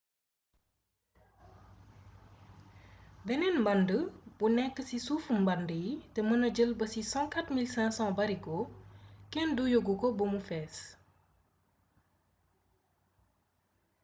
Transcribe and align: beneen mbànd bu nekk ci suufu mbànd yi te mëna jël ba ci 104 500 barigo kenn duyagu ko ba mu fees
beneen 3.25 3.55
mbànd 3.61 3.89
bu 4.37 4.45
nekk 4.55 4.77
ci 4.87 4.97
suufu 5.05 5.31
mbànd 5.41 5.69
yi 5.83 5.91
te 6.13 6.19
mëna 6.27 6.47
jël 6.55 6.71
ba 6.79 6.85
ci 6.93 7.01
104 7.11 7.49
500 7.73 8.17
barigo 8.17 8.57
kenn 9.31 9.55
duyagu 9.57 9.93
ko 10.01 10.07
ba 10.17 10.23
mu 10.31 10.39
fees 10.47 10.75